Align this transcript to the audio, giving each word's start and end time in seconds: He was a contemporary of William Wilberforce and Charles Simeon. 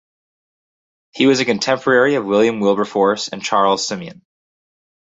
He 1.11 1.27
was 1.27 1.41
a 1.41 1.45
contemporary 1.45 2.15
of 2.15 2.25
William 2.25 2.59
Wilberforce 2.59 3.27
and 3.27 3.43
Charles 3.43 3.85
Simeon. 3.87 4.23